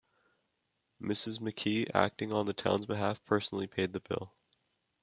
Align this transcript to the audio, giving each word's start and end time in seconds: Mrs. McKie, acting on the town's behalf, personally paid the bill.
Mrs. 0.99 1.37
McKie, 1.37 1.87
acting 1.93 2.33
on 2.33 2.47
the 2.47 2.53
town's 2.55 2.87
behalf, 2.87 3.23
personally 3.23 3.67
paid 3.67 3.93
the 3.93 3.99
bill. 3.99 4.33